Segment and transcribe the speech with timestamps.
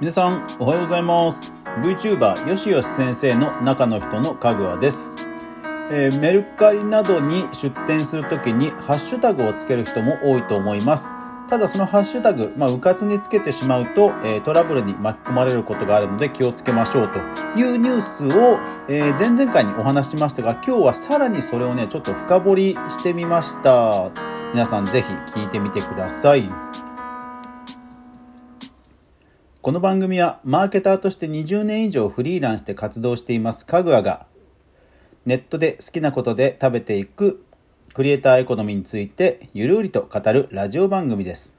[0.00, 1.54] 皆さんおはようございます。
[1.80, 5.28] VTuber よしよし先生の中の人のかぐわです、
[5.90, 11.12] えー、メルカリなどに出店するときにハッシュタグをつける人も多いと思います。
[11.48, 17.18] ただそのハッシュタグ、まあ、うかつにつけてしまうと、えー、トラブルに巻き込まれることがあるので気をつけましょうと
[17.58, 18.58] いうニュースを、
[18.88, 24.33] えー、前々回にお話ししましたが今日はさらにそれをねちょっと深掘りしてみました。
[24.54, 26.48] 皆さんぜひ聞いてみてください
[29.60, 34.26] この番組はマーケターとして20年以上フリーランスで活動していますかぐわが
[35.26, 37.44] ネットで好きなことで食べていく
[37.94, 41.58] クリエイターエコノミーについてゆるりと語るラジオ番組です。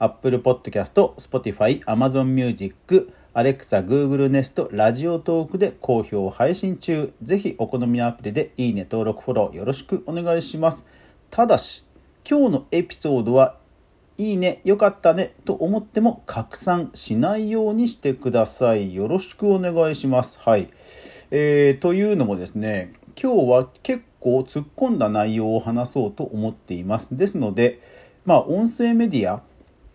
[0.00, 7.12] Apple Podcast、Spotify、Amazon Music、Alexa、Google Nest、ラジオトークで好評配信中。
[7.22, 10.86] ぜひお好みのアプリでいいね、登録、フォローよろしくお願いします。
[11.30, 11.85] ただし、
[12.28, 13.56] 今日のエピソードは
[14.18, 18.96] いいね、よかったねと思っても拡散しないようにしてください。
[18.96, 20.40] よろしくお願いします。
[20.40, 20.68] はい。
[21.30, 27.16] えー、というのもですね、今日は結構突っ込んだ内容を話そうと思っています。
[27.16, 27.80] ですので、
[28.24, 29.44] まあ、音声メディア、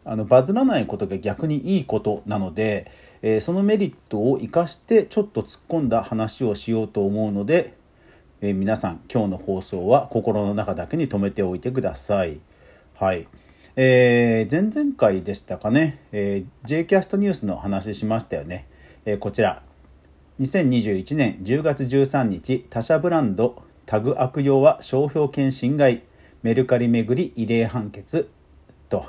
[0.06, 2.90] あのバズらないことが逆にいいことなので、
[3.22, 7.81] えー、そのメリットを生かしてちょっと突っ込んだ話をしようと思うので、
[8.42, 12.42] えー、皆さん今日の放送は心の中だけに留めておいてください。
[12.96, 13.28] はい。
[13.76, 18.68] えー、前々回でしたかね、えー、j キャストニュースの話しましたよね、
[19.06, 19.64] えー、こちら
[20.42, 26.04] 2021年10月13日他社ブランドタグ悪用は商標権侵害
[26.44, 28.30] メルカリ巡り異例判決
[28.90, 29.06] と、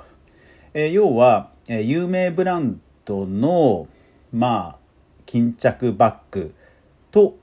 [0.75, 3.89] えー、要は、えー、有名ブランドの
[4.33, 4.79] まあ
[5.27, 6.55] 巾着バッグ
[7.11, 7.37] と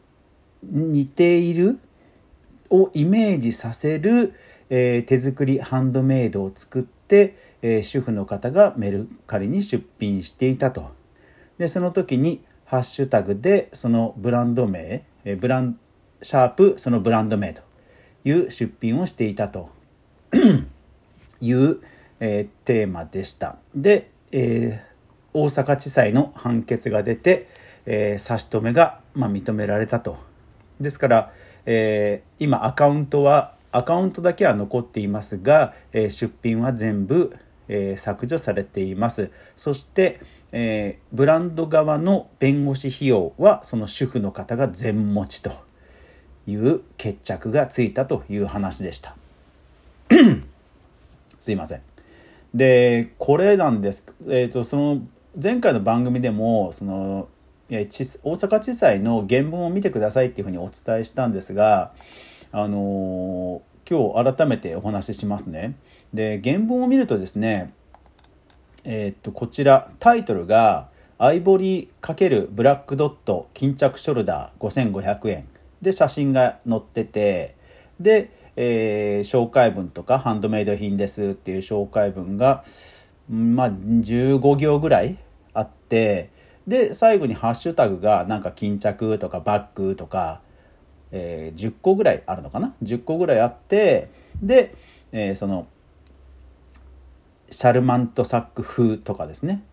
[0.63, 1.79] 似ている
[2.69, 4.33] をイメージさせる、
[4.69, 10.91] えー、手作りハンドメイドを作って、えー、主婦の方がメルカリに出品していたと。
[11.57, 15.79] でその時にハッシュタグでそのブランド名、えー、ブラン
[16.21, 17.63] シャープそのブランド名と
[18.23, 19.71] いう出品をしていたと
[21.41, 21.79] いう、
[22.19, 23.57] えー、テーマでした。
[23.73, 27.47] で、えー、大阪地裁の判決が出て、
[27.85, 30.28] えー、差し止めが、まあ、認められたと。
[30.79, 31.33] ですから、
[31.65, 37.35] えー、今アカウントはアカウントだけは残っていますが、えー、出品は全部、
[37.67, 39.31] えー、削除されています。
[39.55, 40.19] そして、
[40.51, 45.51] え、ブランド側の弁護士費用はその主婦の方が全持ちと
[46.47, 49.15] いう決着がついたという話でした。
[51.39, 51.81] すいません。
[52.53, 55.01] でこれなんです、えーと、その
[55.41, 57.27] 前回の番組でもその
[57.77, 61.93] 大阪地裁の原文を見てくださいっていうふうにお伝えしたんですが
[62.51, 65.75] あのー、今日改めてお話ししますね。
[66.13, 67.73] で原文を見るとですね
[68.83, 70.89] えー、っとこちらタイトルが
[71.21, 75.47] 「アイボリー×ブラックドット巾着ショルダー5500円」
[75.81, 77.55] で写真が載ってて
[77.99, 82.63] で、えー、紹介文とかハンドメイド品ですっていう紹介文が
[83.29, 85.17] まあ15行ぐらい
[85.53, 86.29] あって
[86.67, 90.41] で最後にハッシュタグがなんか巾着とかバッグとか
[91.11, 94.09] えー、10個ぐらいあるのかな？10個ぐらいあって
[94.41, 94.75] で、
[95.11, 95.67] えー、その
[97.49, 99.63] シャルマントサック風とかですね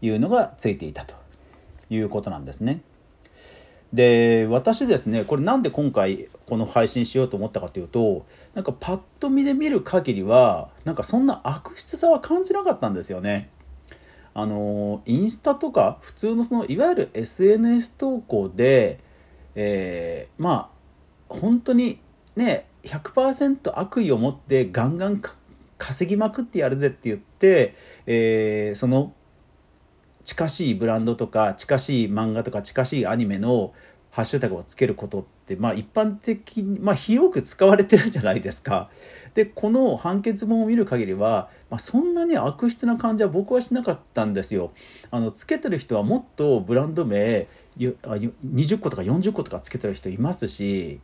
[0.00, 1.14] いうのがついていたと
[1.90, 2.80] いうことなんですね。
[3.92, 13.50] で私ですねこれなんで今回この配信しようと思ったかというとなんかパッと見で見る限りはなんかそんな悪質さは感じなかったんですよね。
[14.34, 19.00] あのインスタとか普通のそのいわゆる SNS 投稿で、
[19.54, 20.78] えー、まあ
[21.28, 22.00] 本当に
[22.36, 25.20] ね100%悪意を持ってガンガン
[25.76, 27.74] 稼ぎまくってやるぜって言って、
[28.06, 29.12] えー、その
[30.24, 33.72] 近しいブランドとか近しい漫画とか近しいアニメの
[34.18, 38.90] ハッシュタグをつけることって、まあ、一般的に、まあ、広く使われてるじゃないですか。
[39.34, 44.72] でこの判決文を見る限りは、まあ、そんなに悪質な感じは僕はしなかったんですよ。
[45.12, 47.46] あのつけてる人はもっとブランド名
[47.78, 51.00] 20個とか40個とかつけてる人いますし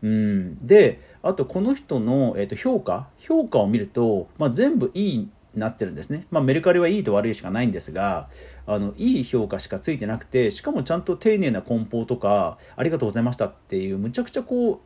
[0.00, 3.08] うん、であとこの人の、えー、と評価？
[3.18, 5.28] 評価を見ると、まあ、全部いい
[5.58, 8.28] なってるんですね、まあ、メルカリはいいと悪いしかないんですが
[8.66, 14.78] あのいい評価しかついてなくてしかもちゃんと丁寧な梱包とかありがとうございましたっていうむちゃくちゃこう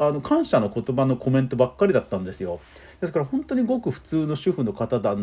[0.00, 2.58] あの感謝の言葉のコメントばっかりだったんですよ。
[3.02, 5.14] ですから本当にごく普通の主婦の方だ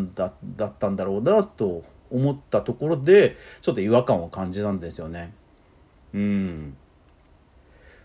[0.56, 5.34] だったんだろうなと思ったところでちょっと違和感を感じたんですよね。
[6.14, 6.78] うん。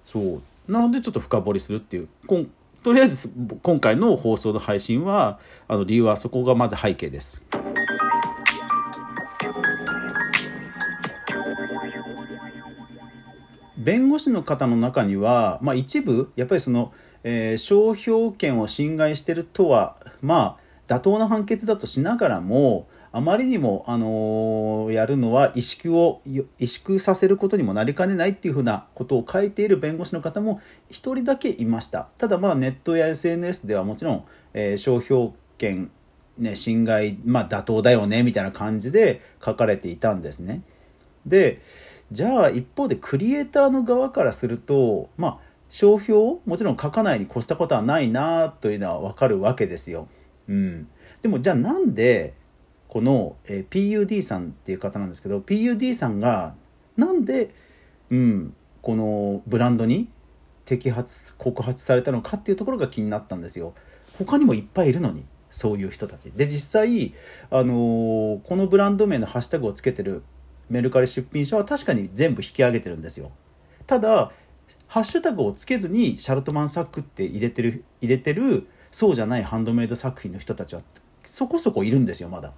[0.03, 0.43] そう。
[0.73, 2.09] なのでちょっと深掘りするっていう。
[2.83, 3.33] とりあえず
[3.63, 5.39] 今回の放送の配信は
[5.69, 7.41] あの理由はそこがまず背景です。
[13.77, 16.93] 弁護士の方の中には、まあ、一部やっぱりその、
[17.25, 20.57] えー、商標権を侵害してるとはまあ
[20.87, 30.61] 妥当な判決だとしながらもあまりにも、あのー、やるのは萎縮を萎縮させることにもなりかねないっていうふうなことを書いている弁護士の方も
[30.91, 32.09] 1人だけいました。
[32.17, 34.25] ただまあネットや SNS ではもちろん、
[34.55, 35.91] えー、商標権、
[36.39, 40.63] ね、侵害、まあ、妥当だよねみたいな感じで書かれていたんですね。
[41.27, 41.61] で
[42.11, 45.39] じゃあ一方でクリエイターの側からするとまあ
[45.69, 50.09] 商標をもちろん書かないに越したことはないなというのは分かるわけですよ。
[50.49, 50.89] うん、
[51.21, 52.35] でもじゃあなんで
[52.93, 56.55] この、えー、PUD さんっていう方なんですけど PUD さんが
[56.99, 57.55] なんで、
[58.11, 60.11] うん、このブランドに
[60.67, 63.73] 摘発告発されたのかっていうところが気になったんですよ。
[64.19, 66.33] 他にもいっぱいいるのにそういう人たち。
[66.33, 67.15] で実際、
[67.51, 70.23] あのー、このブランド名のハッシュタグをつけてる
[70.69, 73.33] メルカリ出品者は確かに全部引き上げてるんですよ。
[73.87, 74.33] ただ
[74.87, 80.83] ハッシュタグをつけずにシャルトマンサックって入れてる入れてるそうじゃないハンドメイド作品の人たちは
[81.25, 82.53] そこそこいるんですよまだ。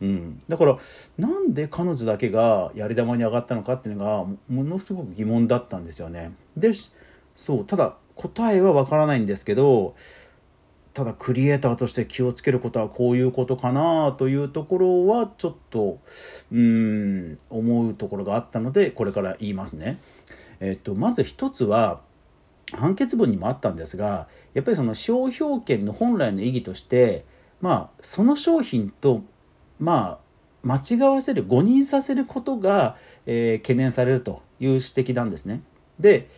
[0.00, 0.76] うん、だから
[1.18, 6.32] なんで彼女だけがやり玉に上がったのかっていうのがものすごく疑問だったんですよね。
[6.56, 6.72] で
[7.36, 9.94] そうただ答えはわからないんですけど
[10.92, 15.98] ただクリエイターとして気をつけることはこういうことかなというところはちょっと
[16.52, 19.98] うん思うところがあったのでこれから言いますね。
[20.60, 22.00] えっと、まず一つは
[22.72, 27.24] 判決文にもあったんですがやっぱりその商標権の本来の意義として
[27.60, 29.24] まあその商品と
[29.84, 30.24] まあ
[30.66, 32.96] 間違わせる誤認させることが、
[33.26, 35.62] えー、懸念されるという指摘なんですね。
[36.00, 36.28] で、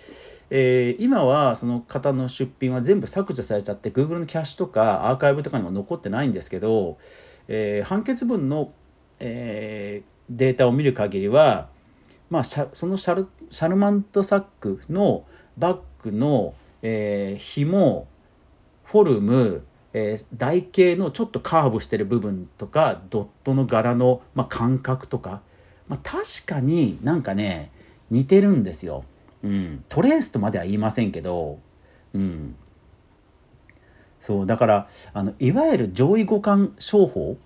[0.50, 6.98] えー、今はその方の出品は全部削除されちゃって Google のキャッシュとかアーカイブとかにも残ってないんですけど、
[7.48, 8.72] えー、判決文の、
[9.18, 11.68] えデータを見る限りは、
[12.30, 15.24] まあ、そのシャルシャルマントサックの
[15.56, 18.08] バッグの、えー、紐
[18.84, 25.40] フォルムえー、台形のちょっとカーブしてる部分とかドットの柄の、まあ、感覚とか、
[25.88, 27.70] まあ、確かになんかね
[28.10, 29.04] 似てるんですよ。
[29.42, 31.58] うん、トレースとまでは言いませんけど、
[32.14, 32.56] うん、
[34.20, 37.36] そうだからあのいわゆる上位互換商法。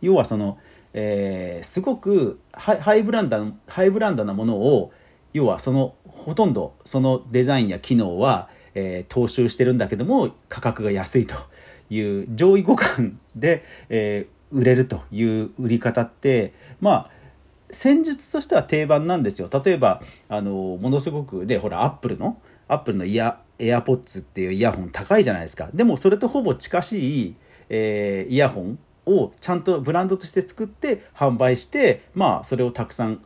[0.00, 0.58] 要はその、
[0.94, 4.92] えー、すごくハイブランドハイブランドなものを
[5.32, 11.36] 要はそのほとんどそのデザインや機能は、えー、踏襲してるんだけども価格が安いと。
[11.90, 17.10] いう上位互換で、えー、売れるという売り方ってまあ
[17.70, 19.48] 戦術としては定番なんですよ。
[19.64, 22.38] 例えばあのものすごくでほらアップルの
[22.68, 25.68] アップルのイヤ AirPods っていうイヤホン高いじゃないですか。
[25.72, 27.34] でもそれとほぼ近しい、
[27.68, 33.20] えー、イヤホンをちゃんとブランドとして作って販売してまあそれをたくさん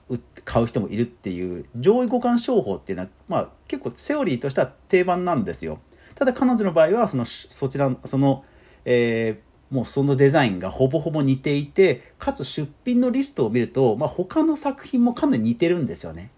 [0.45, 5.79] 買う人もいるっていう上位互換商法っていうのは、まあ、結構セオリーとしては定番なんですよ。
[6.15, 8.45] ただ彼女の場合はそのそちらその
[8.85, 16.31] えー、もうそのデザインがほぼほぼ似ていてかつ出品のリストを見ると、まあ、他の作品もかなり似てるんですよね。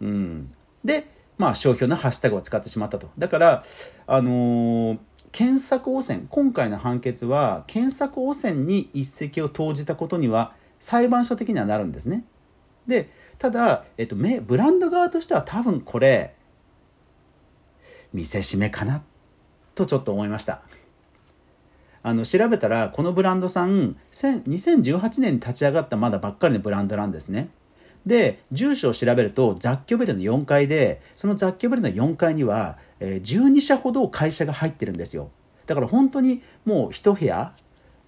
[0.00, 0.50] うん、
[0.84, 1.06] で
[1.38, 3.10] まあ商標のハッシュタグを使ってしまったと。
[3.16, 3.62] だから
[4.06, 4.98] あのー、
[5.30, 12.24] 検索汚染今回の判決は検索汚染に一石を投じたことには裁判所的にはなるんですね。
[12.86, 16.34] でただ、えっと、ブランド側としては多分これ
[18.12, 19.02] 見せしめかな
[19.74, 20.62] とちょっと思いました。
[22.02, 27.50] あの調べたらこのブランドさん2018年に立ち上がったまだばっかりのブランドなんですね。
[28.06, 35.30] で住所を調べると雑居ビルの4階でその雑居ビルの4階には、え12社ほど会社が入ってるんですよ
[35.66, 37.54] だから本当にもう一部屋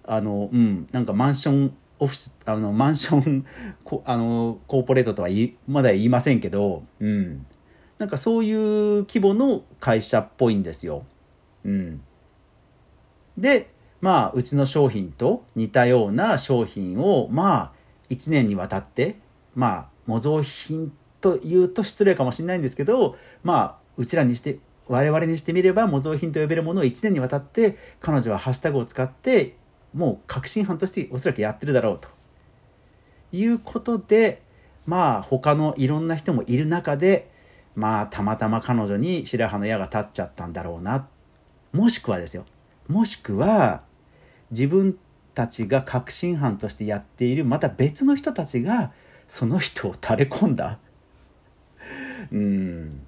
[0.07, 3.45] あの、うん、なんかマンションオフィスあのマンション
[3.85, 5.29] コあのコーポレートとは
[5.67, 7.47] まだ言いませんけど、うん、
[7.99, 11.05] なんかそういう規模の会社っぽいんですよ。
[11.65, 12.01] うん、
[13.39, 13.71] で
[14.04, 17.73] まあうちの商品と似たような商品をまあ
[18.11, 19.16] 1年にわたって
[19.54, 20.92] まあ模造品
[21.23, 24.58] というと失礼かもしれないんですけどまあうちらにして
[24.88, 29.56] 我々にしてみれば模造品と呼べるものを1年にわたって彼女はハッシュタグを使って
[29.94, 32.11] もう確信犯としておそらくやってるだろうと。
[33.32, 34.42] いうことで
[34.84, 37.30] まあ他のいろんな人もいる中で
[37.75, 41.08] まあたまたま彼女に白羽の矢が立っちゃったんだろうな。
[41.73, 42.44] もしくはですよ。
[42.87, 43.80] もしくは
[44.54, 44.96] 自分
[45.34, 48.92] たちが確信犯としてやっているまた別の人たちが
[49.26, 50.78] その人を垂れ込んだ。
[52.30, 53.00] うん。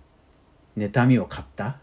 [0.77, 1.79] 妬みを買った？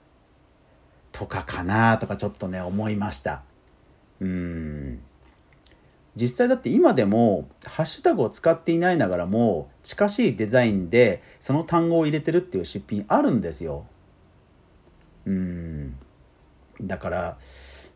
[1.13, 3.43] とかかなとかちょっとね思いました。
[4.19, 4.99] うん。
[6.15, 13.85] 実際だって今でもハッシュタグを使っていないながらも近しいデザインでその単語を入れてるっていう出品あるんですよ。
[15.25, 15.95] うん。
[16.83, 17.37] だから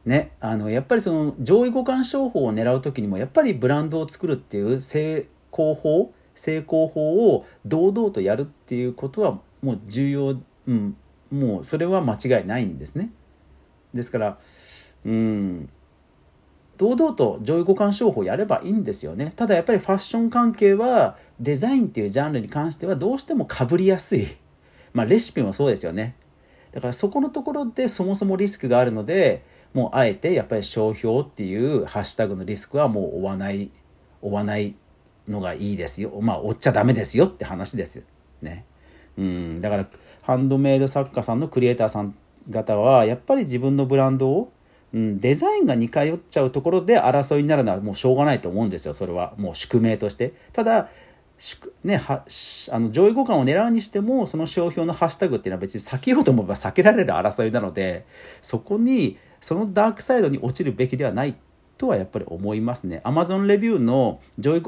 [0.05, 10.95] ねあのやっぱりその上位互換商法を狙う時にもやっぱりブランドを作るっていう成功法成功法を堂々とやるっていうことはもう重要、うん、
[11.31, 13.11] もうそれは間違いないんですね。
[13.93, 14.37] ですから
[15.03, 15.69] うん
[16.77, 19.33] 堂々と上位互換商法やればいいんですよね。
[19.35, 24.27] ただやっぱりファッション関係はデザインっていうジャンルに関してはどうしてもかぶりやすい。
[24.93, 26.15] まあレシピもそうですよね。
[26.77, 29.43] だからそこのところでそもそもリスクがあるので
[29.73, 33.71] もうあえてやっぱり商標っていうハッシュタグのリスクはもう追わない
[34.21, 34.75] 追わない
[35.27, 36.11] のがいいですよ。
[36.21, 38.05] まあ追っちゃダメですよって話です
[38.43, 38.63] ね。
[39.17, 39.59] うん。
[39.59, 39.87] だから
[40.21, 42.15] ハンドメイド作家さんのクリエイターさん
[42.51, 44.53] 方はやっぱり自分のブランドを、
[44.93, 48.93] うん、デザインが似通っちゃうところで争いになるのはもうしょうがないと思うんですよ。
[48.93, 49.33] それは。
[49.37, 50.33] もう宿命として。
[50.53, 50.89] ただ
[51.83, 52.23] ね、は
[52.71, 58.05] あの上位互換を狙うにしてもその商標のハッシュタグっていうのは別に避けようと思えば避けられる争いなので
[58.41, 61.35] そこにそのダークサイドに落ちるべきではない
[61.77, 63.01] とはやっぱり思いますね。
[63.03, 64.63] Amazon レビューの上位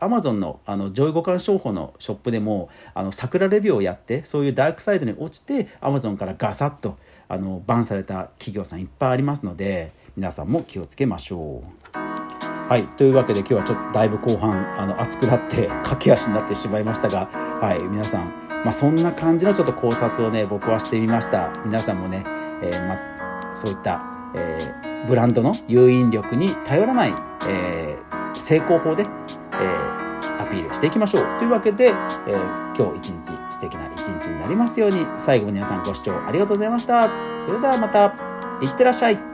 [0.00, 6.96] アマゾンのあの上位互換商法のショップでもあの桜レビューをやってそういうダークサイドに落ちてアマゾンからガサッと
[7.28, 12.23] あのバンされた企業さんいっぱいありますので皆さんも気をつけましょう。
[12.68, 17.28] はい、というわけで今日はちょっとだいぶ後半あの熱くなって 駆け足になってしまいましたが、
[17.60, 18.32] はい、皆さん、
[18.64, 21.50] まあ、そんな感じのちょっと考察をね僕はしてみました。
[21.64, 22.24] 皆さんもね、
[22.62, 22.96] えー、ま、
[23.52, 24.02] そういった、
[24.34, 27.14] えー、ブランドの誘引力に頼らない、
[27.50, 29.04] えー、成功法で、
[29.60, 29.94] え
[30.40, 31.38] アピールしていきましょう。
[31.38, 31.92] というわけで、
[32.26, 32.36] え
[32.78, 35.06] 今日一日素敵な一日になりますように。
[35.18, 37.10] 最後皆さんご視聴ありがとうございました。
[37.36, 38.14] それではまた。
[38.62, 39.33] いってらっしゃい。